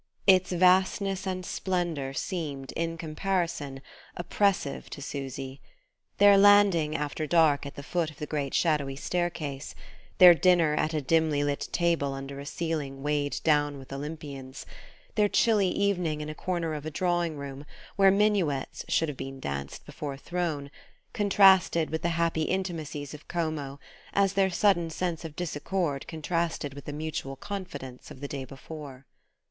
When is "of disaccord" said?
25.23-26.07